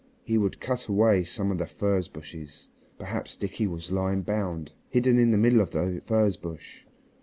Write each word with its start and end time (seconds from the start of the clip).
He 0.23 0.39
would 0.39 0.59
cut 0.59 0.87
away 0.87 1.23
some 1.23 1.51
of 1.51 1.59
the 1.59 1.67
furze 1.67 2.07
branches. 2.07 2.71
Perhaps 2.97 3.35
Dickie 3.35 3.67
was 3.67 3.91
lying 3.91 4.23
bound, 4.23 4.71
hidden 4.89 5.19
in 5.19 5.29
the 5.29 5.37
middle 5.37 5.61
of 5.61 5.69
the 5.69 6.01
furze 6.07 6.37
bush. 6.37 6.87